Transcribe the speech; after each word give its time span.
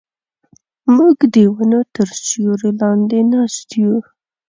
موږ 0.95 1.17
د 1.33 1.35
ونو 1.53 1.81
تر 1.95 2.07
سیوري 2.25 2.71
لاندې 2.81 3.19
ناست 3.31 3.69
یو. 3.81 3.95